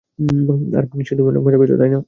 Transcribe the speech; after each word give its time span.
আচ্ছা, 0.19 0.33
আমি 0.83 0.99
নিশ্চিত 0.99 1.17
তুমি 1.17 1.29
অনেক 1.31 1.41
মজা 1.45 1.57
পেয়েছ। 1.59 1.71